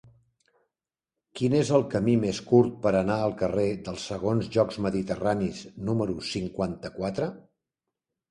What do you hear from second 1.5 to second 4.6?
és el camí més curt per anar al carrer dels Segons